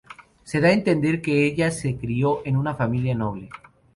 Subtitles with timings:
[0.49, 3.51] Se da a entender que ella se crio en una familia noble.